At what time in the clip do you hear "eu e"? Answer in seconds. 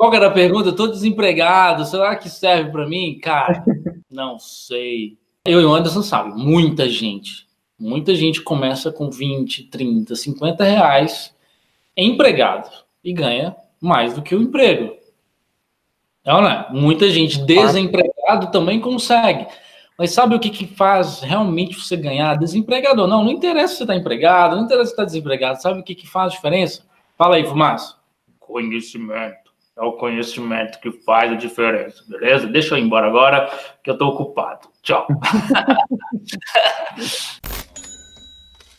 5.44-5.64